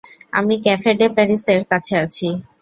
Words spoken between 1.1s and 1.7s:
প্যারিসের